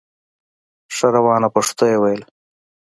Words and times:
ښه 0.95 1.07
روانه 1.15 1.47
پښتو 1.55 1.83
یې 1.91 1.97
ویله 2.01 2.25